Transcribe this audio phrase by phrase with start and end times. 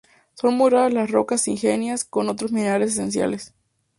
[0.33, 3.53] Son muy raras las rocas ígneas con otros minerales esenciales.